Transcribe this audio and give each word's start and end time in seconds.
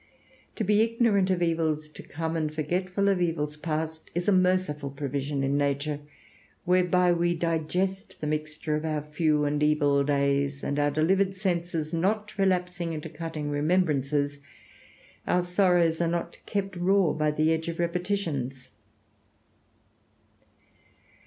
To 0.55 0.63
be 0.63 0.81
ignorant 0.81 1.29
of 1.29 1.43
evils 1.43 1.87
to 1.89 2.01
come, 2.01 2.35
and 2.35 2.51
forgetful 2.51 3.07
of 3.07 3.21
evils 3.21 3.55
past, 3.55 4.09
is 4.15 4.27
a 4.27 4.31
merciful 4.31 4.89
provision 4.89 5.43
in 5.43 5.57
nature, 5.59 5.99
whereby 6.65 7.13
we 7.13 7.35
digest 7.35 8.19
the 8.19 8.25
mixture 8.25 8.75
of 8.75 8.83
our 8.83 9.03
few 9.03 9.45
and 9.45 9.61
evil 9.61 10.03
days, 10.03 10.63
and 10.63 10.79
our 10.79 10.89
delivered 10.89 11.35
senses 11.35 11.93
not 11.93 12.35
relapsing 12.39 12.93
into 12.93 13.09
cutting 13.09 13.51
remembrances, 13.51 14.39
our 15.27 15.43
sorrows 15.43 16.01
are 16.01 16.07
not 16.07 16.39
kept 16.47 16.75
raw 16.75 17.13
by 17.13 17.29
the 17.29 17.51
edge 17.53 17.67
of 17.67 17.77
repetitions. 17.77 18.71